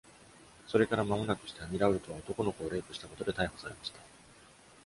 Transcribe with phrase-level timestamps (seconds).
[0.67, 3.99] それから間もなくして、アミラウルトは男の子をレイプしたことで逮捕されました。